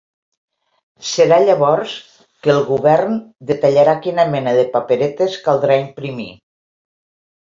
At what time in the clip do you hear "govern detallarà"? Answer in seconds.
2.71-3.95